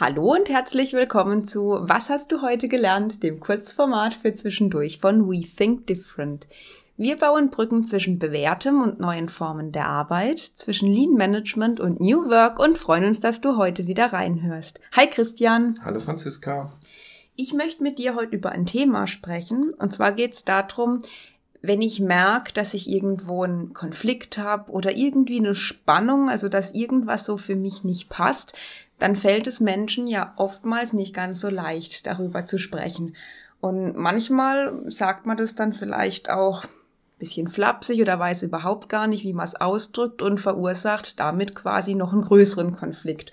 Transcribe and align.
Hallo 0.00 0.32
und 0.32 0.48
herzlich 0.48 0.92
willkommen 0.92 1.44
zu 1.44 1.80
Was 1.80 2.08
hast 2.08 2.30
du 2.30 2.40
heute 2.40 2.68
gelernt, 2.68 3.24
dem 3.24 3.40
Kurzformat 3.40 4.14
für 4.14 4.32
zwischendurch 4.32 4.98
von 4.98 5.28
We 5.28 5.40
Think 5.40 5.88
Different. 5.88 6.46
Wir 6.96 7.16
bauen 7.16 7.50
Brücken 7.50 7.84
zwischen 7.84 8.20
bewährtem 8.20 8.80
und 8.80 9.00
neuen 9.00 9.28
Formen 9.28 9.72
der 9.72 9.86
Arbeit, 9.86 10.38
zwischen 10.38 10.88
Lean 10.88 11.14
Management 11.14 11.80
und 11.80 11.98
New 11.98 12.30
Work 12.30 12.60
und 12.60 12.78
freuen 12.78 13.06
uns, 13.06 13.18
dass 13.18 13.40
du 13.40 13.56
heute 13.56 13.88
wieder 13.88 14.12
reinhörst. 14.12 14.78
Hi 14.92 15.08
Christian. 15.08 15.74
Hallo 15.82 15.98
Franziska. 15.98 16.70
Ich 17.34 17.52
möchte 17.52 17.82
mit 17.82 17.98
dir 17.98 18.14
heute 18.14 18.36
über 18.36 18.52
ein 18.52 18.66
Thema 18.66 19.08
sprechen. 19.08 19.72
Und 19.80 19.92
zwar 19.92 20.12
geht 20.12 20.34
es 20.34 20.44
darum, 20.44 21.02
wenn 21.60 21.82
ich 21.82 21.98
merke, 21.98 22.52
dass 22.52 22.72
ich 22.72 22.88
irgendwo 22.88 23.42
einen 23.42 23.72
Konflikt 23.72 24.38
habe 24.38 24.70
oder 24.70 24.96
irgendwie 24.96 25.40
eine 25.40 25.56
Spannung, 25.56 26.30
also 26.30 26.48
dass 26.48 26.72
irgendwas 26.72 27.24
so 27.24 27.36
für 27.36 27.56
mich 27.56 27.82
nicht 27.82 28.08
passt, 28.08 28.52
dann 28.98 29.16
fällt 29.16 29.46
es 29.46 29.60
Menschen 29.60 30.06
ja 30.06 30.32
oftmals 30.36 30.92
nicht 30.92 31.14
ganz 31.14 31.40
so 31.40 31.48
leicht, 31.48 32.06
darüber 32.06 32.46
zu 32.46 32.58
sprechen. 32.58 33.14
Und 33.60 33.96
manchmal 33.96 34.82
sagt 34.90 35.26
man 35.26 35.36
das 35.36 35.54
dann 35.54 35.72
vielleicht 35.72 36.30
auch 36.30 36.64
ein 36.64 36.68
bisschen 37.18 37.48
flapsig 37.48 38.00
oder 38.00 38.18
weiß 38.18 38.44
überhaupt 38.44 38.88
gar 38.88 39.06
nicht, 39.06 39.24
wie 39.24 39.32
man 39.32 39.44
es 39.44 39.60
ausdrückt 39.60 40.22
und 40.22 40.40
verursacht 40.40 41.18
damit 41.18 41.54
quasi 41.54 41.94
noch 41.94 42.12
einen 42.12 42.22
größeren 42.22 42.76
Konflikt. 42.76 43.32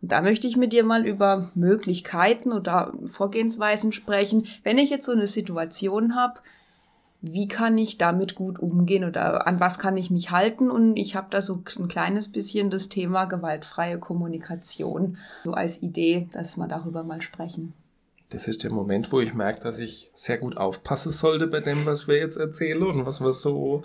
Und 0.00 0.12
da 0.12 0.20
möchte 0.20 0.46
ich 0.46 0.56
mit 0.56 0.72
dir 0.72 0.84
mal 0.84 1.06
über 1.06 1.50
Möglichkeiten 1.54 2.52
oder 2.52 2.92
Vorgehensweisen 3.06 3.92
sprechen, 3.92 4.46
wenn 4.62 4.78
ich 4.78 4.90
jetzt 4.90 5.06
so 5.06 5.12
eine 5.12 5.26
Situation 5.26 6.14
habe, 6.14 6.40
wie 7.26 7.48
kann 7.48 7.78
ich 7.78 7.96
damit 7.96 8.34
gut 8.34 8.58
umgehen 8.58 9.04
oder 9.04 9.46
an 9.46 9.58
was 9.58 9.78
kann 9.78 9.96
ich 9.96 10.10
mich 10.10 10.30
halten. 10.30 10.70
Und 10.70 10.96
ich 10.96 11.16
habe 11.16 11.28
da 11.30 11.40
so 11.40 11.62
ein 11.78 11.88
kleines 11.88 12.30
bisschen 12.30 12.70
das 12.70 12.88
Thema 12.88 13.24
gewaltfreie 13.24 13.98
Kommunikation 13.98 15.16
so 15.44 15.52
als 15.52 15.82
Idee, 15.82 16.28
dass 16.32 16.56
wir 16.56 16.68
darüber 16.68 17.02
mal 17.02 17.22
sprechen. 17.22 17.72
Das 18.28 18.46
ist 18.46 18.62
der 18.64 18.72
Moment, 18.72 19.10
wo 19.10 19.20
ich 19.20 19.32
merke, 19.32 19.60
dass 19.60 19.78
ich 19.78 20.10
sehr 20.12 20.38
gut 20.38 20.56
aufpassen 20.56 21.12
sollte 21.12 21.46
bei 21.46 21.60
dem, 21.60 21.86
was 21.86 22.08
wir 22.08 22.18
jetzt 22.18 22.36
erzählen 22.36 22.82
und 22.82 23.06
was 23.06 23.20
wir 23.20 23.32
so 23.32 23.82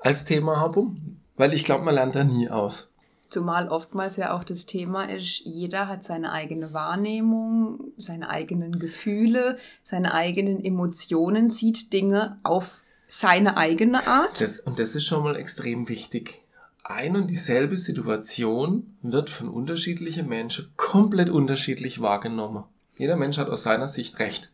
als 0.00 0.24
Thema 0.24 0.60
haben. 0.60 1.20
Weil 1.36 1.54
ich 1.54 1.64
glaube, 1.64 1.84
man 1.84 1.94
lernt 1.94 2.14
da 2.14 2.24
nie 2.24 2.50
aus. 2.50 2.92
Zumal 3.28 3.68
oftmals 3.68 4.16
ja 4.16 4.34
auch 4.34 4.44
das 4.44 4.66
Thema 4.66 5.04
ist, 5.04 5.40
jeder 5.44 5.88
hat 5.88 6.04
seine 6.04 6.32
eigene 6.32 6.72
Wahrnehmung, 6.72 7.92
seine 7.96 8.30
eigenen 8.30 8.78
Gefühle, 8.78 9.56
seine 9.82 10.14
eigenen 10.14 10.64
Emotionen, 10.64 11.50
sieht 11.50 11.92
Dinge 11.92 12.38
auf 12.44 12.82
seine 13.08 13.56
eigene 13.56 14.06
Art. 14.06 14.40
Das, 14.40 14.60
und 14.60 14.78
das 14.78 14.94
ist 14.94 15.04
schon 15.04 15.24
mal 15.24 15.36
extrem 15.36 15.88
wichtig. 15.88 16.42
Ein 16.84 17.16
und 17.16 17.28
dieselbe 17.28 17.78
Situation 17.78 18.96
wird 19.02 19.28
von 19.28 19.48
unterschiedlichen 19.48 20.28
Menschen 20.28 20.72
komplett 20.76 21.30
unterschiedlich 21.30 22.00
wahrgenommen. 22.00 22.64
Jeder 22.96 23.16
Mensch 23.16 23.38
hat 23.38 23.48
aus 23.48 23.64
seiner 23.64 23.88
Sicht 23.88 24.20
recht. 24.20 24.52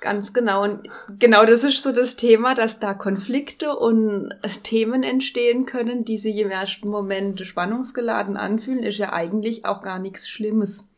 Ganz 0.00 0.32
genau. 0.32 0.62
Und 0.62 0.88
genau 1.18 1.44
das 1.44 1.64
ist 1.64 1.82
so 1.82 1.92
das 1.92 2.16
Thema, 2.16 2.54
dass 2.54 2.78
da 2.78 2.94
Konflikte 2.94 3.76
und 3.76 4.30
Themen 4.62 5.02
entstehen 5.02 5.66
können, 5.66 6.04
die 6.04 6.18
sich 6.18 6.36
im 6.38 6.50
ersten 6.50 6.88
Moment 6.88 7.40
spannungsgeladen 7.40 8.36
anfühlen, 8.36 8.84
ist 8.84 8.98
ja 8.98 9.12
eigentlich 9.12 9.64
auch 9.64 9.82
gar 9.82 9.98
nichts 9.98 10.28
Schlimmes. 10.28 10.88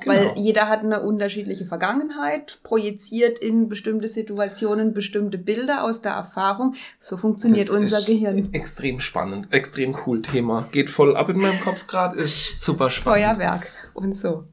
Genau. 0.00 0.14
Weil 0.14 0.32
jeder 0.36 0.68
hat 0.68 0.80
eine 0.80 1.02
unterschiedliche 1.02 1.64
Vergangenheit, 1.64 2.60
projiziert 2.64 3.38
in 3.38 3.68
bestimmte 3.68 4.08
Situationen 4.08 4.94
bestimmte 4.94 5.38
Bilder 5.38 5.84
aus 5.84 6.02
der 6.02 6.12
Erfahrung. 6.12 6.74
So 6.98 7.16
funktioniert 7.16 7.68
das 7.68 7.76
unser 7.76 8.02
Gehirn. 8.02 8.52
Extrem 8.52 8.98
spannend, 8.98 9.52
extrem 9.52 9.96
cool 10.06 10.22
Thema. 10.22 10.68
Geht 10.72 10.90
voll 10.90 11.16
ab 11.16 11.28
in 11.28 11.38
meinem 11.38 11.60
Kopf 11.60 11.86
gerade, 11.86 12.18
ist 12.20 12.60
super 12.60 12.90
spannend. 12.90 13.24
Feuerwerk 13.24 13.68
und 13.94 14.16
so. 14.16 14.44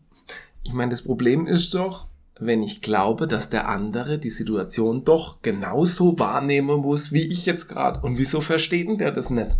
Ich 0.63 0.73
meine, 0.73 0.91
das 0.91 1.01
Problem 1.01 1.47
ist 1.47 1.73
doch, 1.73 2.07
wenn 2.39 2.63
ich 2.63 2.81
glaube, 2.81 3.27
dass 3.27 3.49
der 3.49 3.67
andere 3.67 4.17
die 4.17 4.29
Situation 4.29 5.03
doch 5.03 5.41
genauso 5.41 6.17
wahrnehmen 6.19 6.81
muss, 6.81 7.11
wie 7.11 7.27
ich 7.27 7.45
jetzt 7.45 7.67
gerade. 7.67 7.99
Und 8.01 8.17
wieso 8.17 8.41
versteht 8.41 8.87
denn 8.87 8.97
der 8.97 9.11
das 9.11 9.29
nicht? 9.29 9.57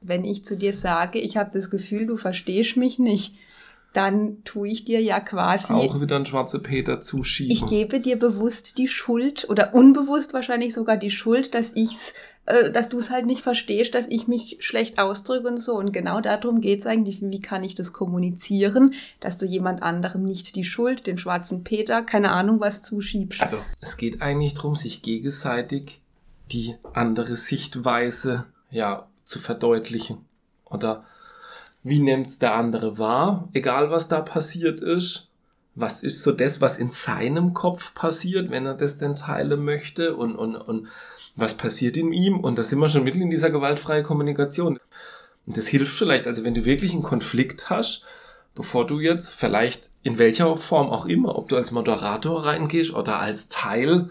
Wenn 0.00 0.24
ich 0.24 0.44
zu 0.44 0.56
dir 0.56 0.72
sage, 0.72 1.18
ich 1.18 1.36
habe 1.36 1.50
das 1.52 1.70
Gefühl, 1.70 2.06
du 2.06 2.16
verstehst 2.16 2.76
mich 2.76 2.98
nicht, 2.98 3.34
dann 3.94 4.42
tue 4.44 4.68
ich 4.68 4.84
dir 4.84 5.00
ja 5.00 5.20
quasi. 5.20 5.72
Auch 5.72 6.00
wieder 6.00 6.16
ein 6.16 6.26
schwarzer 6.26 6.58
Peter 6.58 7.00
zuschieben. 7.00 7.52
Ich 7.52 7.64
gebe 7.64 8.00
dir 8.00 8.18
bewusst 8.18 8.76
die 8.76 8.88
Schuld 8.88 9.48
oder 9.48 9.72
unbewusst 9.72 10.34
wahrscheinlich 10.34 10.74
sogar 10.74 10.96
die 10.96 11.12
Schuld, 11.12 11.54
dass 11.54 11.72
ich's, 11.76 12.12
äh, 12.46 12.72
dass 12.72 12.88
du 12.88 12.98
es 12.98 13.10
halt 13.10 13.24
nicht 13.24 13.42
verstehst, 13.42 13.94
dass 13.94 14.08
ich 14.08 14.26
mich 14.26 14.56
schlecht 14.58 14.98
ausdrücke 14.98 15.46
und 15.46 15.60
so. 15.60 15.76
Und 15.76 15.92
genau 15.92 16.20
darum 16.20 16.60
geht's 16.60 16.86
eigentlich. 16.86 17.22
Wie 17.22 17.40
kann 17.40 17.62
ich 17.62 17.76
das 17.76 17.92
kommunizieren, 17.92 18.94
dass 19.20 19.38
du 19.38 19.46
jemand 19.46 19.84
anderem 19.84 20.24
nicht 20.24 20.56
die 20.56 20.64
Schuld, 20.64 21.06
den 21.06 21.16
schwarzen 21.16 21.62
Peter, 21.62 22.02
keine 22.02 22.32
Ahnung 22.32 22.58
was 22.58 22.82
zuschiebst. 22.82 23.42
Also, 23.42 23.58
es 23.80 23.96
geht 23.96 24.22
eigentlich 24.22 24.54
darum, 24.54 24.74
sich 24.74 25.02
gegenseitig 25.02 26.00
die 26.50 26.74
andere 26.94 27.36
Sichtweise, 27.36 28.46
ja, 28.70 29.06
zu 29.24 29.38
verdeutlichen. 29.38 30.18
Oder 30.64 31.04
wie 31.84 32.00
nimmt's 32.00 32.38
der 32.38 32.54
andere 32.54 32.98
wahr, 32.98 33.48
egal 33.52 33.90
was 33.90 34.08
da 34.08 34.20
passiert 34.22 34.80
ist. 34.80 35.28
Was 35.76 36.02
ist 36.02 36.22
so 36.22 36.32
das, 36.32 36.60
was 36.60 36.78
in 36.78 36.90
seinem 36.90 37.52
Kopf 37.52 37.94
passiert, 37.94 38.50
wenn 38.50 38.64
er 38.64 38.74
das 38.74 38.96
denn 38.98 39.16
teilen 39.16 39.64
möchte 39.64 40.16
und, 40.16 40.36
und, 40.36 40.56
und 40.56 40.88
was 41.36 41.54
passiert 41.54 41.96
in 41.96 42.12
ihm? 42.12 42.40
Und 42.40 42.58
da 42.58 42.62
sind 42.62 42.78
wir 42.78 42.88
schon 42.88 43.04
mitten 43.04 43.20
in 43.20 43.30
dieser 43.30 43.50
gewaltfreien 43.50 44.04
Kommunikation. 44.04 44.78
Und 45.46 45.56
das 45.56 45.66
hilft 45.66 45.92
vielleicht, 45.92 46.26
also 46.26 46.44
wenn 46.44 46.54
du 46.54 46.64
wirklich 46.64 46.92
einen 46.92 47.02
Konflikt 47.02 47.70
hast, 47.70 48.04
bevor 48.54 48.86
du 48.86 49.00
jetzt 49.00 49.30
vielleicht 49.30 49.90
in 50.04 50.16
welcher 50.16 50.54
Form 50.56 50.88
auch 50.88 51.06
immer, 51.06 51.36
ob 51.36 51.48
du 51.48 51.56
als 51.56 51.72
Moderator 51.72 52.46
reingehst 52.46 52.94
oder 52.94 53.18
als 53.18 53.48
Teil 53.48 54.10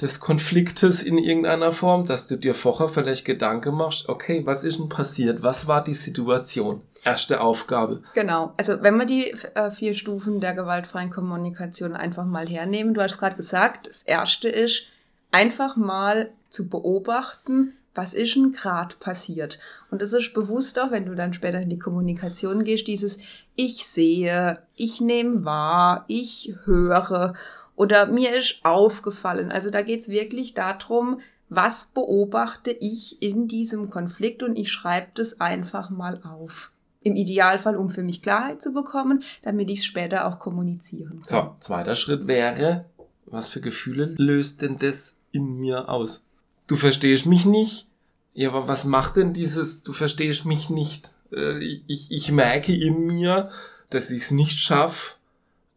des 0.00 0.20
Konfliktes 0.20 1.02
in 1.02 1.18
irgendeiner 1.18 1.72
Form, 1.72 2.06
dass 2.06 2.26
du 2.26 2.36
dir 2.36 2.54
vorher 2.54 2.88
vielleicht 2.88 3.24
Gedanken 3.24 3.74
machst, 3.74 4.08
okay, 4.08 4.42
was 4.44 4.62
ist 4.62 4.78
denn 4.78 4.88
passiert? 4.88 5.42
Was 5.42 5.66
war 5.66 5.82
die 5.82 5.94
Situation? 5.94 6.82
Erste 7.04 7.40
Aufgabe. 7.40 8.02
Genau. 8.14 8.52
Also 8.56 8.82
wenn 8.82 8.96
wir 8.96 9.06
die 9.06 9.32
äh, 9.54 9.70
vier 9.70 9.94
Stufen 9.94 10.40
der 10.40 10.54
gewaltfreien 10.54 11.10
Kommunikation 11.10 11.94
einfach 11.94 12.24
mal 12.24 12.48
hernehmen, 12.48 12.94
du 12.94 13.02
hast 13.02 13.18
gerade 13.18 13.36
gesagt, 13.36 13.88
das 13.88 14.02
erste 14.02 14.48
ist, 14.48 14.84
einfach 15.32 15.76
mal 15.76 16.30
zu 16.50 16.68
beobachten, 16.68 17.74
was 17.94 18.14
ist 18.14 18.36
denn 18.36 18.52
gerade 18.52 18.94
passiert? 19.00 19.58
Und 19.90 20.02
es 20.02 20.12
ist 20.12 20.32
bewusst 20.32 20.78
auch, 20.78 20.92
wenn 20.92 21.06
du 21.06 21.16
dann 21.16 21.34
später 21.34 21.60
in 21.60 21.68
die 21.68 21.80
Kommunikation 21.80 22.62
gehst, 22.62 22.86
dieses 22.86 23.18
Ich 23.56 23.86
sehe, 23.86 24.62
ich 24.76 25.00
nehme 25.00 25.44
wahr, 25.44 26.04
ich 26.06 26.54
höre 26.64 27.34
oder 27.78 28.06
mir 28.06 28.36
ist 28.36 28.60
aufgefallen. 28.64 29.52
Also 29.52 29.70
da 29.70 29.82
geht's 29.82 30.08
wirklich 30.08 30.52
darum, 30.52 31.20
was 31.48 31.86
beobachte 31.86 32.70
ich 32.72 33.22
in 33.22 33.46
diesem 33.46 33.88
Konflikt 33.88 34.42
und 34.42 34.58
ich 34.58 34.70
schreibe 34.70 35.08
das 35.14 35.40
einfach 35.40 35.88
mal 35.88 36.20
auf. 36.24 36.72
Im 37.02 37.14
Idealfall, 37.14 37.76
um 37.76 37.90
für 37.90 38.02
mich 38.02 38.20
Klarheit 38.20 38.60
zu 38.60 38.72
bekommen, 38.72 39.22
damit 39.42 39.70
ich 39.70 39.78
es 39.78 39.84
später 39.86 40.26
auch 40.26 40.40
kommunizieren 40.40 41.22
kann. 41.24 41.46
So, 41.46 41.56
zweiter 41.60 41.94
Schritt 41.94 42.26
wäre, 42.26 42.86
was 43.26 43.48
für 43.48 43.60
Gefühle 43.60 44.14
löst 44.18 44.60
denn 44.60 44.78
das 44.78 45.16
in 45.30 45.58
mir 45.60 45.88
aus? 45.88 46.24
Du 46.66 46.74
verstehst 46.74 47.26
mich 47.26 47.44
nicht. 47.44 47.86
Ja, 48.34 48.50
aber 48.50 48.66
was 48.66 48.84
macht 48.84 49.16
denn 49.16 49.32
dieses, 49.32 49.84
du 49.84 49.92
verstehst 49.92 50.44
mich 50.44 50.68
nicht? 50.68 51.14
Äh, 51.32 51.58
ich, 51.64 52.10
ich 52.10 52.32
merke 52.32 52.74
in 52.74 53.06
mir, 53.06 53.50
dass 53.90 54.10
ich 54.10 54.22
es 54.22 54.30
nicht 54.32 54.58
schaffe, 54.58 55.17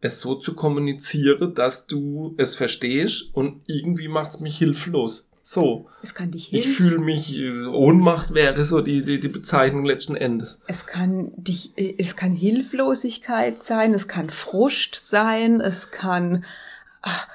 es 0.02 0.20
so 0.20 0.34
zu 0.34 0.54
kommunizieren, 0.54 1.54
dass 1.54 1.86
du 1.86 2.34
es 2.36 2.54
verstehst 2.54 3.30
und 3.32 3.62
irgendwie 3.66 4.08
macht's 4.08 4.40
mich 4.40 4.58
hilflos. 4.58 5.28
So. 5.44 5.86
Es 6.02 6.14
kann 6.14 6.30
dich 6.30 6.48
hilf 6.48 6.66
Ich 6.66 6.76
fühle 6.76 6.98
mich, 6.98 7.38
äh, 7.38 7.64
Ohnmacht 7.66 8.34
wäre 8.34 8.64
so 8.64 8.80
die, 8.80 9.04
die, 9.04 9.18
die 9.18 9.28
Bezeichnung 9.28 9.84
letzten 9.84 10.14
Endes. 10.16 10.60
Es 10.68 10.86
kann 10.86 11.32
dich, 11.36 11.72
äh, 11.76 11.94
es 11.98 12.14
kann 12.16 12.32
Hilflosigkeit 12.32 13.60
sein, 13.60 13.94
es 13.94 14.06
kann 14.06 14.30
Frust 14.30 14.94
sein, 15.08 15.60
es 15.60 15.90
kann, 15.90 16.44
ach, 17.00 17.26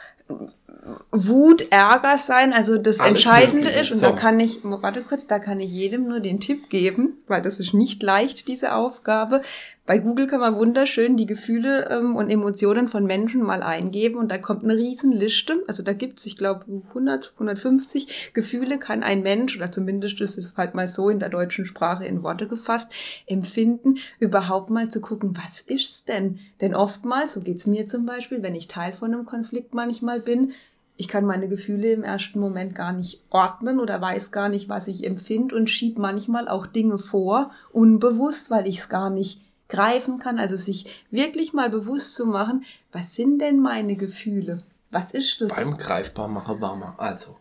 Wut, 1.12 1.70
Ärger 1.72 2.18
sein. 2.18 2.54
Also 2.54 2.78
das 2.78 3.00
Alles 3.00 3.12
Entscheidende 3.12 3.66
Mögliche. 3.66 3.80
ist, 3.80 3.92
und 3.92 4.00
so. 4.00 4.06
da 4.08 4.12
kann 4.14 4.40
ich, 4.40 4.60
warte 4.64 5.02
kurz, 5.02 5.28
da 5.28 5.40
kann 5.40 5.60
ich 5.60 5.72
jedem 5.72 6.08
nur 6.08 6.20
den 6.20 6.40
Tipp 6.40 6.70
geben, 6.70 7.18
weil 7.28 7.42
das 7.42 7.60
ist 7.60 7.74
nicht 7.74 8.02
leicht, 8.04 8.48
diese 8.48 8.74
Aufgabe. 8.74 9.42
Bei 9.88 10.00
Google 10.00 10.28
kann 10.28 10.42
man 10.42 10.58
wunderschön 10.58 11.16
die 11.16 11.26
Gefühle 11.26 11.90
ähm, 11.90 12.18
und 12.18 12.30
Emotionen 12.30 12.90
von 12.90 13.06
Menschen 13.06 13.42
mal 13.42 13.64
eingeben 13.64 14.18
und 14.18 14.30
da 14.30 14.38
kommt 14.38 14.66
eine 14.66 14.76
Riesenliste. 14.76 15.64
Also 15.66 15.82
da 15.82 15.94
gibt's, 15.94 16.26
ich 16.26 16.36
glaube, 16.36 16.66
100, 16.90 17.32
150 17.36 18.34
Gefühle 18.34 18.80
kann 18.80 19.02
ein 19.02 19.24
Mensch, 19.24 19.56
oder 19.56 19.72
zumindest 19.72 20.20
ist 20.20 20.38
es 20.38 20.58
halt 20.58 20.76
mal 20.76 20.90
so 20.90 21.10
in 21.10 21.22
der 21.22 21.30
deutschen 21.30 21.66
Sprache 21.66 22.06
in 22.06 22.22
Worte 22.22 22.48
gefasst, 22.48 22.92
empfinden, 23.28 24.00
überhaupt 24.20 24.70
mal 24.72 24.90
zu 24.90 25.00
gucken, 25.00 25.38
was 25.42 25.62
ist's 25.62 26.04
denn? 26.04 26.40
Denn 26.60 26.76
oftmals, 26.76 27.36
so 27.36 27.40
geht's 27.40 27.66
mir 27.66 27.88
zum 27.88 28.06
Beispiel, 28.06 28.44
wenn 28.44 28.56
ich 28.56 28.68
Teil 28.68 28.92
von 28.92 29.14
einem 29.14 29.26
Konflikt 29.26 29.74
manchmal 29.74 30.20
bin, 30.20 30.52
ich 30.98 31.08
kann 31.08 31.24
meine 31.24 31.48
Gefühle 31.48 31.94
im 31.94 32.04
ersten 32.04 32.42
Moment 32.42 32.76
gar 32.76 32.92
nicht 32.92 33.22
ordnen 33.30 33.80
oder 33.80 34.02
weiß 34.02 34.34
gar 34.34 34.50
nicht, 34.50 34.68
was 34.68 34.90
ich 34.90 35.06
empfinde 35.06 35.56
und 35.56 35.70
schieb 35.70 35.98
manchmal 35.98 36.50
auch 36.50 36.68
Dinge 36.68 36.98
vor, 36.98 37.52
unbewusst, 37.72 38.52
weil 38.52 38.68
ich 38.68 38.80
es 38.80 38.90
gar 38.90 39.10
nicht 39.10 39.47
greifen 39.70 40.20
kann. 40.20 40.40
Also 40.40 40.58
sich 40.58 41.06
wirklich 41.12 41.54
mal 41.54 41.70
bewusst 41.70 42.16
zu 42.16 42.26
machen, 42.26 42.64
was 42.92 43.16
sind 43.16 43.40
denn 43.40 43.60
meine 43.60 43.96
Gefühle? 43.96 44.64
Was 44.90 45.14
ist 45.14 45.42
das? 45.42 45.56
Beim 45.56 45.78
Greifbarmacher 45.78 46.62
warmer. 46.62 46.96
Also, 46.98 47.38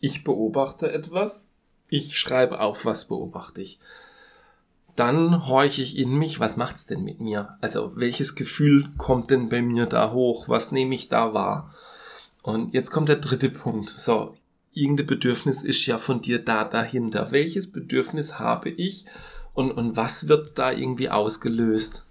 ich 0.00 0.22
beobachte 0.22 0.92
etwas, 0.92 1.48
ich 1.88 2.18
schreibe 2.18 2.60
auf, 2.60 2.84
was 2.84 3.06
beobachte 3.06 3.62
ich. 3.62 3.78
Dann 4.96 5.48
horche 5.48 5.82
ich 5.82 5.98
in 5.98 6.16
mich, 6.16 6.38
was 6.38 6.56
macht's 6.56 6.86
denn 6.86 7.02
mit 7.02 7.20
mir? 7.20 7.56
Also, 7.60 7.92
welches 7.96 8.36
Gefühl 8.36 8.88
kommt 8.96 9.30
denn 9.30 9.48
bei 9.48 9.62
mir 9.62 9.86
da 9.86 10.12
hoch? 10.12 10.48
Was 10.48 10.72
nehme 10.72 10.94
ich 10.94 11.08
da 11.08 11.34
wahr? 11.34 11.74
Und 12.42 12.74
jetzt 12.74 12.90
kommt 12.90 13.08
der 13.08 13.16
dritte 13.16 13.48
Punkt. 13.48 13.94
So, 13.96 14.36
irgendein 14.72 15.06
Bedürfnis 15.06 15.62
ist 15.62 15.86
ja 15.86 15.98
von 15.98 16.20
dir 16.20 16.44
da 16.44 16.64
dahinter. 16.64 17.32
Welches 17.32 17.72
Bedürfnis 17.72 18.38
habe 18.38 18.68
ich 18.68 19.06
und, 19.54 19.70
und 19.72 19.96
was 19.96 20.28
wird 20.28 20.58
da 20.58 20.70
irgendwie 20.70 21.08
ausgelöst? 21.08 22.04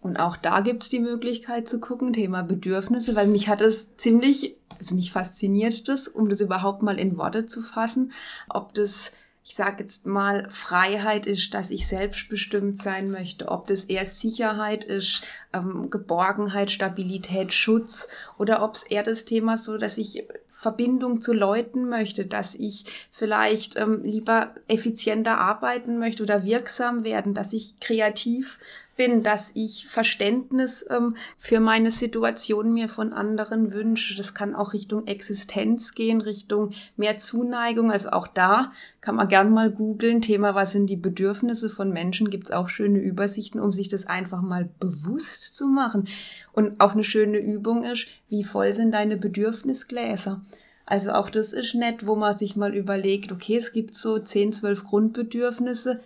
Und 0.00 0.18
auch 0.18 0.36
da 0.36 0.60
gibt's 0.60 0.88
die 0.88 1.00
Möglichkeit 1.00 1.68
zu 1.68 1.78
gucken, 1.78 2.12
Thema 2.12 2.42
Bedürfnisse, 2.42 3.16
weil 3.16 3.26
mich 3.26 3.48
hat 3.48 3.60
es 3.60 3.96
ziemlich, 3.96 4.56
also 4.78 4.94
mich 4.94 5.12
fasziniert 5.12 5.88
das, 5.88 6.08
um 6.08 6.28
das 6.30 6.40
überhaupt 6.40 6.82
mal 6.82 6.98
in 6.98 7.18
Worte 7.18 7.44
zu 7.44 7.60
fassen, 7.60 8.12
ob 8.48 8.72
das 8.72 9.12
ich 9.50 9.56
sage 9.56 9.82
jetzt 9.82 10.06
mal, 10.06 10.48
Freiheit 10.48 11.26
ist, 11.26 11.54
dass 11.54 11.70
ich 11.70 11.88
selbstbestimmt 11.88 12.80
sein 12.80 13.10
möchte, 13.10 13.48
ob 13.48 13.66
das 13.66 13.82
eher 13.82 14.06
Sicherheit 14.06 14.84
ist, 14.84 15.22
ähm, 15.52 15.90
Geborgenheit, 15.90 16.70
Stabilität, 16.70 17.52
Schutz 17.52 18.06
oder 18.38 18.62
ob 18.62 18.76
es 18.76 18.84
eher 18.84 19.02
das 19.02 19.24
Thema 19.24 19.56
so, 19.56 19.76
dass 19.76 19.98
ich 19.98 20.24
Verbindung 20.48 21.20
zu 21.20 21.32
Leuten 21.32 21.88
möchte, 21.88 22.26
dass 22.26 22.54
ich 22.54 22.84
vielleicht 23.10 23.74
ähm, 23.74 24.02
lieber 24.04 24.54
effizienter 24.68 25.38
arbeiten 25.38 25.98
möchte 25.98 26.22
oder 26.22 26.44
wirksam 26.44 27.02
werden, 27.02 27.34
dass 27.34 27.52
ich 27.52 27.80
kreativ 27.80 28.60
bin, 29.00 29.22
dass 29.22 29.52
ich 29.54 29.86
Verständnis 29.86 30.84
ähm, 30.90 31.16
für 31.38 31.58
meine 31.58 31.90
Situation 31.90 32.74
mir 32.74 32.86
von 32.86 33.14
anderen 33.14 33.72
wünsche. 33.72 34.14
Das 34.14 34.34
kann 34.34 34.54
auch 34.54 34.74
Richtung 34.74 35.06
Existenz 35.06 35.94
gehen, 35.94 36.20
Richtung 36.20 36.72
mehr 36.98 37.16
Zuneigung. 37.16 37.90
Also 37.90 38.10
auch 38.10 38.26
da 38.26 38.72
kann 39.00 39.16
man 39.16 39.28
gern 39.28 39.54
mal 39.54 39.70
googeln. 39.70 40.20
Thema, 40.20 40.54
was 40.54 40.72
sind 40.72 40.88
die 40.90 40.98
Bedürfnisse 40.98 41.70
von 41.70 41.94
Menschen? 41.94 42.28
Gibt 42.28 42.48
es 42.48 42.50
auch 42.50 42.68
schöne 42.68 42.98
Übersichten, 42.98 43.58
um 43.58 43.72
sich 43.72 43.88
das 43.88 44.04
einfach 44.04 44.42
mal 44.42 44.68
bewusst 44.78 45.56
zu 45.56 45.66
machen. 45.66 46.06
Und 46.52 46.78
auch 46.82 46.92
eine 46.92 47.04
schöne 47.04 47.38
Übung 47.38 47.84
ist, 47.84 48.06
wie 48.28 48.44
voll 48.44 48.74
sind 48.74 48.92
deine 48.92 49.16
Bedürfnisgläser? 49.16 50.42
Also 50.84 51.12
auch 51.12 51.30
das 51.30 51.54
ist 51.54 51.74
nett, 51.74 52.06
wo 52.06 52.16
man 52.16 52.36
sich 52.36 52.54
mal 52.54 52.74
überlegt, 52.74 53.32
okay, 53.32 53.56
es 53.56 53.72
gibt 53.72 53.94
so 53.94 54.18
10, 54.18 54.52
12 54.52 54.84
Grundbedürfnisse 54.84 56.00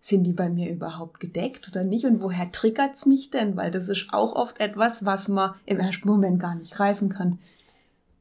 sind 0.00 0.24
die 0.24 0.32
bei 0.32 0.48
mir 0.48 0.70
überhaupt 0.70 1.20
gedeckt 1.20 1.68
oder 1.68 1.84
nicht 1.84 2.04
und 2.06 2.22
woher 2.22 2.50
triggert's 2.50 3.06
mich 3.06 3.30
denn? 3.30 3.56
Weil 3.56 3.70
das 3.70 3.88
ist 3.88 4.08
auch 4.12 4.34
oft 4.34 4.58
etwas, 4.58 5.04
was 5.04 5.28
man 5.28 5.54
im 5.66 5.78
ersten 5.78 6.08
Moment 6.08 6.40
gar 6.40 6.54
nicht 6.54 6.72
greifen 6.72 7.10
kann. 7.10 7.38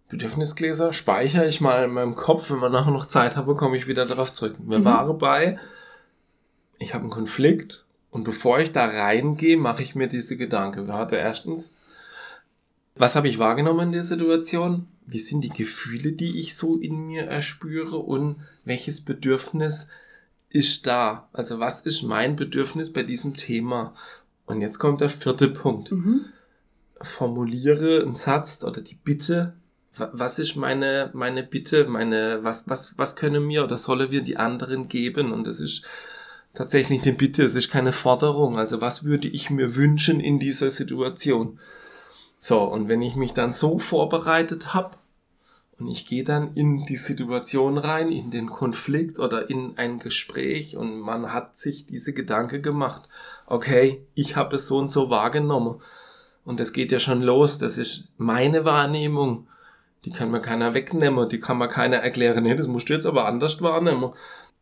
Bedürfnisgläser 0.10 0.92
speichere 0.92 1.48
ich 1.48 1.62
mal 1.62 1.86
in 1.86 1.92
meinem 1.92 2.16
Kopf, 2.16 2.50
wenn 2.50 2.60
wir 2.60 2.70
nachher 2.70 2.92
noch 2.92 3.06
Zeit 3.06 3.38
haben, 3.38 3.56
komme 3.56 3.78
ich 3.78 3.88
wieder 3.88 4.06
darauf 4.06 4.34
zurück. 4.34 4.56
Wir 4.60 4.80
mhm. 4.80 4.86
waren 4.86 5.18
bei, 5.18 5.60
ich 6.80 6.94
habe 6.94 7.04
einen 7.04 7.12
Konflikt 7.12 7.86
und 8.10 8.24
bevor 8.24 8.60
ich 8.60 8.74
da 8.74 8.86
reingehe, 8.86 9.56
mache 9.56 9.84
ich 9.84 9.96
mir 9.96 10.08
diese 10.08 10.36
Gedanken. 10.36 10.88
Wir 10.88 10.96
hatten 10.96 11.16
erstens, 11.16 11.76
was 12.96 13.16
habe 13.16 13.28
ich 13.28 13.40
wahrgenommen 13.40 13.88
in 13.88 13.92
der 13.94 14.04
Situation? 14.04 14.88
Wie 15.06 15.20
sind 15.20 15.44
die 15.44 15.50
Gefühle, 15.50 16.12
die 16.12 16.42
ich 16.42 16.56
so 16.56 16.76
in 16.76 17.08
mir 17.08 17.26
erspüre 17.26 17.98
und 17.98 18.38
welches 18.66 19.06
Bedürfnis 19.06 19.90
ist 20.50 20.88
da? 20.88 21.30
Also 21.34 21.60
was 21.60 21.82
ist 21.82 22.04
mein 22.04 22.36
Bedürfnis 22.36 22.92
bei 22.92 23.04
diesem 23.04 23.36
Thema? 23.36 23.94
Und 24.46 24.62
jetzt 24.62 24.80
kommt 24.80 25.02
der 25.02 25.10
vierte 25.10 25.48
Punkt. 25.48 25.92
Mhm. 25.92 26.26
Formuliere 27.02 28.02
einen 28.02 28.16
Satz 28.16 28.64
oder 28.64 28.82
die 28.82 28.96
Bitte. 28.96 29.54
Was 29.94 30.40
ist 30.40 30.56
meine, 30.56 31.12
meine 31.14 31.44
Bitte, 31.44 31.86
meine, 31.86 32.40
was, 32.44 32.68
was, 32.68 32.98
was 32.98 33.16
können 33.16 33.46
mir 33.46 33.64
oder 33.64 33.78
sollen 33.78 34.12
wir 34.12 34.22
die 34.22 34.38
anderen 34.38 34.88
geben? 34.88 35.32
Und 35.32 35.46
das 35.46 35.60
ist 35.60 35.84
tatsächlich 36.54 37.04
eine 37.04 37.14
Bitte, 37.14 37.44
es 37.44 37.56
ist 37.56 37.70
keine 37.70 37.92
Forderung. 37.92 38.58
Also 38.58 38.82
was 38.82 39.04
würde 39.04 39.28
ich 39.28 39.50
mir 39.50 39.76
wünschen 39.76 40.20
in 40.20 40.40
dieser 40.40 40.72
Situation? 40.72 41.60
So, 42.38 42.64
und 42.64 42.88
wenn 42.88 43.02
ich 43.02 43.16
mich 43.16 43.34
dann 43.34 43.52
so 43.52 43.80
vorbereitet 43.80 44.74
habe, 44.74 44.92
und 45.80 45.88
ich 45.88 46.06
gehe 46.06 46.24
dann 46.24 46.54
in 46.56 46.86
die 46.86 46.98
Situation 46.98 47.78
rein, 47.78 48.12
in 48.12 48.32
den 48.32 48.50
Konflikt 48.50 49.18
oder 49.18 49.50
in 49.50 49.78
ein 49.78 50.00
Gespräch 50.00 50.76
und 50.76 51.00
man 51.00 51.32
hat 51.34 51.56
sich 51.58 51.86
diese 51.86 52.14
Gedanke 52.14 52.60
gemacht, 52.60 53.08
okay, 53.48 54.06
ich 54.14 54.36
habe 54.36 54.58
es 54.58 54.68
so 54.68 54.78
und 54.78 54.90
so 54.90 55.10
wahrgenommen. 55.10 55.80
Und 56.44 56.60
das 56.60 56.74
geht 56.74 56.92
ja 56.92 57.00
schon 57.00 57.22
los, 57.22 57.60
das 57.60 57.78
ist 57.78 58.12
meine 58.18 58.66
Wahrnehmung. 58.66 59.48
Die 60.06 60.12
kann 60.12 60.32
mir 60.32 60.42
keiner 60.42 60.74
wegnehmen, 60.74 61.30
die 61.30 61.40
kann 61.40 61.58
mir 61.58 61.68
keiner 61.68 61.98
erklären, 61.98 62.44
nee, 62.44 62.56
das 62.56 62.68
musst 62.68 62.90
du 62.90 62.94
jetzt 62.94 63.06
aber 63.06 63.26
anders 63.26 63.62
wahrnehmen. 63.62 64.12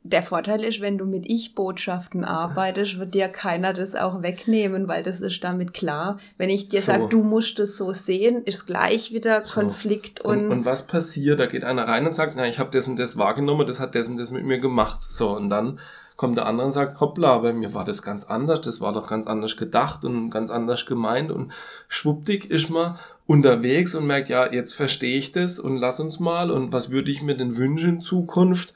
Der 0.09 0.23
Vorteil 0.23 0.63
ist, 0.63 0.79
wenn 0.79 0.97
du 0.97 1.05
mit 1.05 1.29
Ich-Botschaften 1.29 2.23
arbeitest, 2.23 2.97
wird 2.97 3.13
dir 3.13 3.27
keiner 3.27 3.73
das 3.73 3.93
auch 3.93 4.21
wegnehmen, 4.21 4.87
weil 4.87 5.03
das 5.03 5.19
ist 5.19 5.43
damit 5.43 5.73
klar. 5.73 6.17
Wenn 6.37 6.49
ich 6.49 6.69
dir 6.69 6.79
so. 6.79 6.85
sage, 6.85 7.07
du 7.09 7.23
musst 7.23 7.59
es 7.59 7.75
so 7.75 7.91
sehen, 7.91 8.41
ist 8.43 8.67
gleich 8.67 9.11
wieder 9.11 9.43
so. 9.43 9.59
Konflikt 9.59 10.23
und, 10.23 10.45
und, 10.45 10.51
und. 10.51 10.65
was 10.65 10.87
passiert? 10.87 11.39
Da 11.39 11.45
geht 11.45 11.65
einer 11.65 11.87
rein 11.87 12.07
und 12.07 12.15
sagt, 12.15 12.33
na, 12.37 12.47
ich 12.47 12.59
habe 12.59 12.69
das 12.71 12.87
und 12.87 12.97
das 12.97 13.17
wahrgenommen, 13.17 13.67
das 13.67 13.81
hat 13.81 13.95
das 13.95 14.07
und 14.07 14.17
das 14.17 14.31
mit 14.31 14.45
mir 14.45 14.59
gemacht. 14.59 15.03
So, 15.03 15.35
und 15.35 15.49
dann 15.49 15.79
kommt 16.15 16.37
der 16.37 16.47
andere 16.47 16.65
und 16.65 16.71
sagt, 16.71 16.99
hoppla, 16.99 17.37
bei 17.39 17.53
mir 17.53 17.73
war 17.73 17.85
das 17.85 18.01
ganz 18.01 18.23
anders, 18.23 18.61
das 18.61 18.81
war 18.81 18.93
doch 18.93 19.07
ganz 19.07 19.27
anders 19.27 19.55
gedacht 19.55 20.03
und 20.03 20.31
ganz 20.31 20.49
anders 20.49 20.85
gemeint 20.85 21.31
und 21.31 21.53
schwuppdig 21.87 22.49
ist 22.49 22.69
man 22.69 22.97
unterwegs 23.27 23.93
und 23.93 24.07
merkt, 24.07 24.29
ja, 24.29 24.51
jetzt 24.51 24.73
verstehe 24.73 25.17
ich 25.17 25.31
das 25.31 25.59
und 25.59 25.77
lass 25.77 25.99
uns 25.99 26.19
mal 26.19 26.49
und 26.49 26.73
was 26.73 26.89
würde 26.89 27.11
ich 27.11 27.21
mir 27.21 27.35
denn 27.35 27.55
wünschen 27.55 27.89
in 27.89 28.01
Zukunft? 28.01 28.73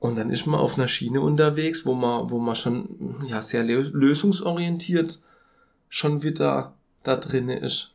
Und 0.00 0.16
dann 0.16 0.30
ist 0.30 0.46
man 0.46 0.58
auf 0.58 0.76
einer 0.76 0.88
Schiene 0.88 1.20
unterwegs, 1.20 1.86
wo 1.86 1.94
man, 1.94 2.30
wo 2.30 2.38
man 2.38 2.56
schon 2.56 3.22
ja 3.26 3.42
sehr 3.42 3.62
lösungsorientiert 3.62 5.20
schon 5.88 6.22
wieder 6.22 6.74
da 7.02 7.16
drinne 7.16 7.58
ist. 7.58 7.92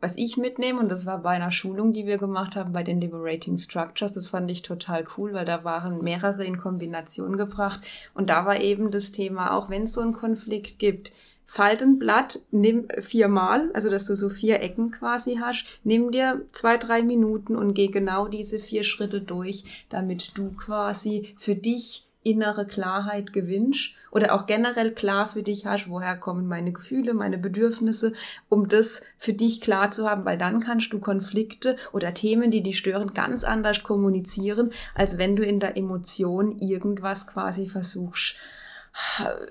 Was 0.00 0.16
ich 0.16 0.38
mitnehme, 0.38 0.80
und 0.80 0.88
das 0.88 1.04
war 1.04 1.18
bei 1.22 1.30
einer 1.30 1.52
Schulung, 1.52 1.92
die 1.92 2.06
wir 2.06 2.16
gemacht 2.16 2.56
haben 2.56 2.72
bei 2.72 2.82
den 2.82 3.00
Liberating 3.00 3.58
Structures, 3.58 4.14
das 4.14 4.30
fand 4.30 4.50
ich 4.50 4.62
total 4.62 5.04
cool, 5.16 5.34
weil 5.34 5.44
da 5.44 5.62
waren 5.62 6.02
mehrere 6.02 6.44
in 6.44 6.56
Kombination 6.56 7.36
gebracht. 7.36 7.80
Und 8.14 8.30
da 8.30 8.46
war 8.46 8.58
eben 8.58 8.90
das 8.90 9.12
Thema, 9.12 9.54
auch 9.54 9.68
wenn 9.68 9.84
es 9.84 9.92
so 9.92 10.00
einen 10.00 10.14
Konflikt 10.14 10.78
gibt, 10.78 11.12
Faltenblatt, 11.52 12.38
nimm 12.52 12.86
viermal, 13.00 13.72
also 13.74 13.90
dass 13.90 14.04
du 14.04 14.14
so 14.14 14.30
vier 14.30 14.60
Ecken 14.60 14.92
quasi 14.92 15.38
hast, 15.40 15.64
nimm 15.82 16.12
dir 16.12 16.42
zwei, 16.52 16.76
drei 16.76 17.02
Minuten 17.02 17.56
und 17.56 17.74
geh 17.74 17.88
genau 17.88 18.28
diese 18.28 18.60
vier 18.60 18.84
Schritte 18.84 19.20
durch, 19.20 19.64
damit 19.88 20.38
du 20.38 20.52
quasi 20.52 21.34
für 21.36 21.56
dich 21.56 22.06
innere 22.22 22.68
Klarheit 22.68 23.32
gewinnst 23.32 23.94
oder 24.12 24.32
auch 24.32 24.46
generell 24.46 24.92
klar 24.92 25.26
für 25.26 25.42
dich 25.42 25.66
hast, 25.66 25.90
woher 25.90 26.16
kommen 26.16 26.46
meine 26.46 26.70
Gefühle, 26.70 27.14
meine 27.14 27.36
Bedürfnisse, 27.36 28.12
um 28.48 28.68
das 28.68 29.02
für 29.18 29.32
dich 29.32 29.60
klar 29.60 29.90
zu 29.90 30.08
haben, 30.08 30.24
weil 30.24 30.38
dann 30.38 30.60
kannst 30.60 30.92
du 30.92 31.00
Konflikte 31.00 31.74
oder 31.92 32.14
Themen, 32.14 32.52
die 32.52 32.62
dich 32.62 32.78
stören, 32.78 33.12
ganz 33.12 33.42
anders 33.42 33.82
kommunizieren, 33.82 34.70
als 34.94 35.18
wenn 35.18 35.34
du 35.34 35.44
in 35.44 35.58
der 35.58 35.76
Emotion 35.76 36.60
irgendwas 36.60 37.26
quasi 37.26 37.66
versuchst 37.66 38.36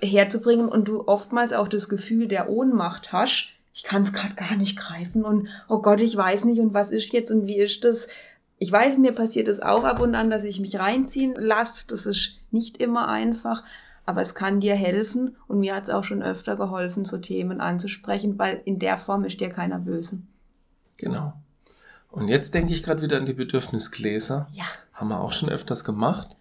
herzubringen 0.01 0.67
und 0.67 0.87
du 0.87 1.07
oftmals 1.07 1.53
auch 1.53 1.67
das 1.67 1.89
Gefühl 1.89 2.27
der 2.27 2.49
Ohnmacht 2.49 3.11
hast, 3.11 3.49
ich 3.73 3.83
kann 3.83 4.01
es 4.01 4.13
gerade 4.13 4.35
gar 4.35 4.55
nicht 4.55 4.77
greifen 4.77 5.23
und 5.23 5.47
oh 5.67 5.81
Gott, 5.81 6.01
ich 6.01 6.15
weiß 6.15 6.45
nicht 6.45 6.59
und 6.59 6.73
was 6.73 6.91
ist 6.91 7.13
jetzt 7.13 7.31
und 7.31 7.47
wie 7.47 7.57
ist 7.57 7.83
das? 7.83 8.07
Ich 8.57 8.71
weiß, 8.71 8.97
mir 8.97 9.13
passiert 9.13 9.47
es 9.47 9.61
auch 9.61 9.85
ab 9.85 10.01
und 10.01 10.15
an, 10.15 10.29
dass 10.29 10.43
ich 10.43 10.59
mich 10.59 10.79
reinziehen 10.79 11.33
lasse. 11.37 11.87
Das 11.87 12.05
ist 12.05 12.39
nicht 12.51 12.77
immer 12.77 13.07
einfach, 13.07 13.63
aber 14.05 14.21
es 14.21 14.35
kann 14.35 14.59
dir 14.59 14.75
helfen 14.75 15.37
und 15.47 15.61
mir 15.61 15.75
hat 15.75 15.83
es 15.83 15.89
auch 15.89 16.03
schon 16.03 16.21
öfter 16.21 16.57
geholfen, 16.57 17.05
so 17.05 17.19
Themen 17.19 17.61
anzusprechen, 17.61 18.37
weil 18.37 18.61
in 18.65 18.79
der 18.79 18.97
Form 18.97 19.23
ist 19.23 19.39
dir 19.39 19.49
keiner 19.49 19.79
böse. 19.79 20.21
Genau. 20.97 21.33
Und 22.11 22.27
jetzt 22.27 22.53
denke 22.53 22.73
ich 22.73 22.83
gerade 22.83 23.01
wieder 23.01 23.17
an 23.17 23.25
die 23.25 23.33
Bedürfnisgläser. 23.33 24.47
Ja. 24.51 24.65
Haben 24.93 25.09
wir 25.09 25.21
auch 25.21 25.31
schon 25.31 25.49
öfters 25.49 25.85
gemacht 25.85 26.35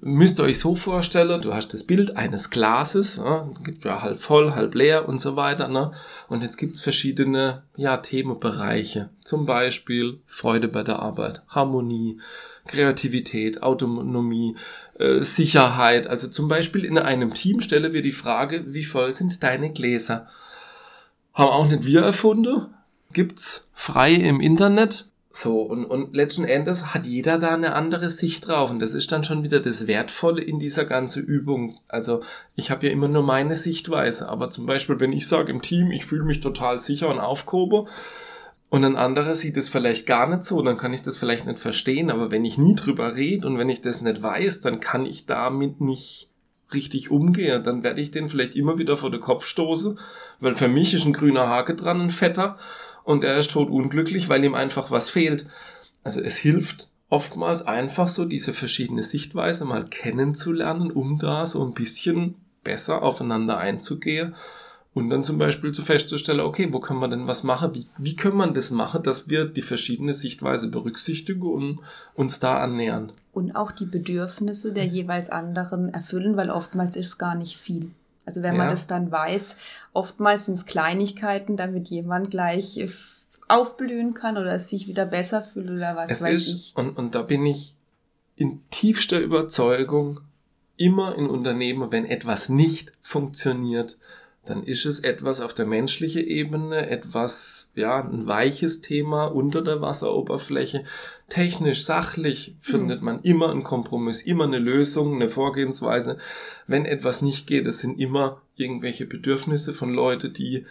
müsst 0.00 0.40
ihr 0.40 0.44
euch 0.44 0.58
so 0.58 0.74
vorstellen, 0.74 1.40
du 1.40 1.54
hast 1.54 1.72
das 1.72 1.84
Bild 1.84 2.16
eines 2.16 2.50
Glases, 2.50 3.16
ja, 3.16 3.48
gibt 3.62 3.84
ja 3.84 4.02
halb 4.02 4.20
voll, 4.20 4.52
halb 4.52 4.74
leer 4.74 5.08
und 5.08 5.20
so 5.20 5.36
weiter. 5.36 5.68
Ne? 5.68 5.92
Und 6.28 6.42
jetzt 6.42 6.56
gibt's 6.56 6.80
verschiedene 6.80 7.62
ja, 7.76 7.96
Themenbereiche, 7.98 9.10
zum 9.22 9.46
Beispiel 9.46 10.20
Freude 10.26 10.68
bei 10.68 10.82
der 10.82 10.98
Arbeit, 10.98 11.42
Harmonie, 11.48 12.20
Kreativität, 12.66 13.62
Autonomie, 13.62 14.56
äh, 14.98 15.22
Sicherheit. 15.22 16.08
Also 16.08 16.28
zum 16.28 16.48
Beispiel 16.48 16.84
in 16.84 16.98
einem 16.98 17.34
Team 17.34 17.60
stellen 17.60 17.92
wir 17.92 18.02
die 18.02 18.12
Frage, 18.12 18.64
wie 18.74 18.84
voll 18.84 19.14
sind 19.14 19.42
deine 19.42 19.72
Gläser? 19.72 20.26
Haben 21.32 21.50
auch 21.50 21.68
nicht 21.68 21.86
wir 21.86 22.02
erfunden, 22.02 22.66
gibt's 23.12 23.68
frei 23.72 24.12
im 24.12 24.40
Internet 24.40 25.06
So, 25.34 25.62
und, 25.62 25.86
und 25.86 26.14
letzten 26.14 26.44
Endes 26.44 26.92
hat 26.92 27.06
jeder 27.06 27.38
da 27.38 27.54
eine 27.54 27.74
andere 27.74 28.10
Sicht 28.10 28.46
drauf. 28.46 28.70
Und 28.70 28.80
das 28.80 28.92
ist 28.92 29.10
dann 29.12 29.24
schon 29.24 29.42
wieder 29.42 29.60
das 29.60 29.86
Wertvolle 29.86 30.42
in 30.42 30.58
dieser 30.58 30.84
ganzen 30.84 31.24
Übung. 31.24 31.78
Also 31.88 32.20
ich 32.54 32.70
habe 32.70 32.86
ja 32.86 32.92
immer 32.92 33.08
nur 33.08 33.22
meine 33.22 33.56
Sichtweise. 33.56 34.28
Aber 34.28 34.50
zum 34.50 34.66
Beispiel, 34.66 35.00
wenn 35.00 35.12
ich 35.12 35.26
sage 35.26 35.50
im 35.50 35.62
Team, 35.62 35.90
ich 35.90 36.04
fühle 36.04 36.24
mich 36.24 36.40
total 36.40 36.80
sicher 36.80 37.08
und 37.08 37.18
aufgehoben, 37.18 37.88
und 38.68 38.86
ein 38.86 38.96
anderer 38.96 39.34
sieht 39.34 39.58
es 39.58 39.68
vielleicht 39.68 40.06
gar 40.06 40.26
nicht 40.26 40.44
so, 40.44 40.62
dann 40.62 40.78
kann 40.78 40.94
ich 40.94 41.02
das 41.02 41.18
vielleicht 41.18 41.44
nicht 41.44 41.58
verstehen. 41.58 42.10
Aber 42.10 42.30
wenn 42.30 42.46
ich 42.46 42.56
nie 42.56 42.74
drüber 42.74 43.16
rede 43.16 43.46
und 43.46 43.58
wenn 43.58 43.68
ich 43.68 43.82
das 43.82 44.00
nicht 44.00 44.22
weiß, 44.22 44.62
dann 44.62 44.80
kann 44.80 45.04
ich 45.04 45.26
damit 45.26 45.82
nicht 45.82 46.30
richtig 46.72 47.10
umgehen. 47.10 47.62
Dann 47.62 47.84
werde 47.84 48.00
ich 48.00 48.12
den 48.12 48.30
vielleicht 48.30 48.56
immer 48.56 48.78
wieder 48.78 48.96
vor 48.96 49.10
den 49.10 49.20
Kopf 49.20 49.44
stoßen, 49.44 49.98
weil 50.40 50.54
für 50.54 50.68
mich 50.68 50.94
ist 50.94 51.04
ein 51.04 51.12
grüner 51.12 51.50
Hake 51.50 51.74
dran, 51.74 52.00
ein 52.00 52.08
fetter 52.08 52.56
und 53.04 53.24
er 53.24 53.38
ist 53.38 53.50
tot 53.50 53.70
unglücklich, 53.70 54.28
weil 54.28 54.44
ihm 54.44 54.54
einfach 54.54 54.90
was 54.90 55.10
fehlt. 55.10 55.46
Also 56.04 56.20
es 56.20 56.36
hilft 56.36 56.90
oftmals 57.08 57.62
einfach 57.62 58.08
so 58.08 58.24
diese 58.24 58.52
verschiedene 58.52 59.02
Sichtweise 59.02 59.64
mal 59.64 59.86
kennenzulernen, 59.86 60.90
um 60.90 61.18
da 61.18 61.46
so 61.46 61.64
ein 61.64 61.74
bisschen 61.74 62.36
besser 62.64 63.02
aufeinander 63.02 63.58
einzugehen 63.58 64.34
und 64.94 65.08
dann 65.08 65.24
zum 65.24 65.38
Beispiel 65.38 65.72
zu 65.72 65.82
festzustellen, 65.82 66.40
okay, 66.40 66.68
wo 66.70 66.80
können 66.80 67.00
wir 67.00 67.08
denn 67.08 67.26
was 67.26 67.44
machen? 67.44 67.74
Wie, 67.74 67.86
wie 67.96 68.16
können 68.16 68.36
man 68.36 68.52
das 68.52 68.70
machen, 68.70 69.02
dass 69.02 69.28
wir 69.28 69.46
die 69.46 69.62
verschiedene 69.62 70.12
Sichtweise 70.12 70.68
berücksichtigen 70.68 71.42
und 71.42 71.80
uns 72.14 72.40
da 72.40 72.58
annähern? 72.58 73.10
Und 73.32 73.56
auch 73.56 73.72
die 73.72 73.86
Bedürfnisse 73.86 74.72
der 74.74 74.86
jeweils 74.86 75.30
anderen 75.30 75.88
erfüllen, 75.94 76.36
weil 76.36 76.50
oftmals 76.50 76.96
ist 76.96 77.08
es 77.08 77.18
gar 77.18 77.34
nicht 77.34 77.56
viel. 77.56 77.92
Also 78.24 78.42
wenn 78.42 78.56
man 78.56 78.68
das 78.68 78.86
dann 78.86 79.10
weiß, 79.10 79.56
oftmals 79.92 80.46
sind 80.46 80.54
es 80.54 80.66
Kleinigkeiten, 80.66 81.56
damit 81.56 81.88
jemand 81.88 82.30
gleich 82.30 82.78
äh, 82.78 82.88
aufblühen 83.48 84.14
kann 84.14 84.38
oder 84.38 84.58
sich 84.58 84.86
wieder 84.86 85.06
besser 85.06 85.42
fühlt 85.42 85.70
oder 85.70 85.96
was 85.96 86.10
es 86.10 86.22
weiß 86.22 86.36
ist, 86.36 86.48
ich. 86.48 86.72
Und, 86.76 86.96
und 86.96 87.14
da 87.14 87.22
bin 87.22 87.44
ich 87.44 87.76
in 88.36 88.60
tiefster 88.70 89.18
Überzeugung 89.20 90.20
immer 90.76 91.16
in 91.16 91.26
Unternehmen, 91.26 91.92
wenn 91.92 92.04
etwas 92.04 92.48
nicht 92.48 92.92
funktioniert, 93.02 93.98
dann 94.44 94.64
ist 94.64 94.86
es 94.86 95.00
etwas 95.00 95.40
auf 95.40 95.54
der 95.54 95.66
menschlichen 95.66 96.26
Ebene, 96.26 96.90
etwas, 96.90 97.70
ja, 97.76 98.00
ein 98.00 98.26
weiches 98.26 98.80
Thema 98.80 99.26
unter 99.26 99.62
der 99.62 99.80
Wasseroberfläche. 99.80 100.82
Technisch, 101.28 101.84
sachlich 101.84 102.56
findet 102.58 103.00
mhm. 103.00 103.04
man 103.04 103.22
immer 103.22 103.50
einen 103.52 103.62
Kompromiss, 103.62 104.20
immer 104.20 104.44
eine 104.44 104.58
Lösung, 104.58 105.14
eine 105.14 105.28
Vorgehensweise. 105.28 106.16
Wenn 106.66 106.86
etwas 106.86 107.22
nicht 107.22 107.46
geht, 107.46 107.68
es 107.68 107.78
sind 107.78 108.00
immer 108.00 108.42
irgendwelche 108.56 109.06
Bedürfnisse 109.06 109.72
von 109.74 109.94
Leuten, 109.94 110.32
die 110.32 110.66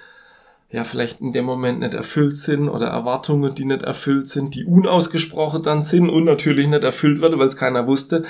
ja 0.70 0.84
vielleicht 0.84 1.22
in 1.22 1.32
dem 1.32 1.46
Moment 1.46 1.80
nicht 1.80 1.94
erfüllt 1.94 2.38
sind 2.38 2.68
oder 2.68 2.88
Erwartungen, 2.88 3.56
die 3.56 3.66
nicht 3.66 3.84
erfüllt 3.84 4.28
sind, 4.28 4.54
die 4.54 4.66
unausgesprochen 4.66 5.64
dann 5.64 5.82
sind 5.82 6.10
und 6.10 6.26
natürlich 6.26 6.68
nicht 6.68 6.84
erfüllt 6.84 7.22
werden, 7.22 7.40
weil 7.40 7.48
es 7.48 7.58
keiner 7.58 7.88
wusste. 7.88 8.24